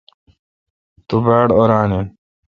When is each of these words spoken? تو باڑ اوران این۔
تو 1.07 1.15
باڑ 1.25 1.47
اوران 1.57 1.89
این۔ 1.95 2.05